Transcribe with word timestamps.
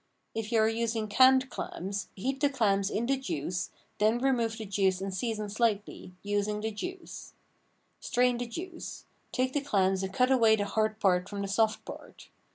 If 0.33 0.51
you 0.51 0.57
are 0.61 0.67
using 0.67 1.07
canned 1.07 1.51
clams 1.51 2.07
heat 2.15 2.39
the 2.39 2.49
clams 2.49 2.89
in 2.89 3.05
the 3.05 3.17
juice, 3.17 3.69
then 3.99 4.17
remove 4.17 4.57
the 4.57 4.65
juice 4.65 4.99
and 4.99 5.13
season 5.13 5.47
slightly, 5.47 6.15
using 6.23 6.61
the 6.61 6.71
juice. 6.71 7.33
Strain 7.99 8.39
the 8.39 8.47
juice. 8.47 9.05
Take 9.31 9.53
the 9.53 9.61
clams 9.61 10.01
and 10.01 10.11
cut 10.11 10.31
away 10.31 10.55
the 10.55 10.65
hard 10.65 10.99
part 10.99 11.29
from 11.29 11.43
the 11.43 11.47
soft 11.47 11.85
part. 11.85 12.29